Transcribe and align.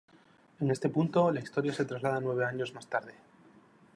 En 0.59 0.71
este 0.71 0.89
punto, 0.89 1.29
la 1.31 1.41
historia 1.41 1.71
se 1.73 1.85
traslada 1.85 2.19
nueve 2.19 2.43
años 2.43 2.73
más 2.73 2.87
tarde. 2.87 3.13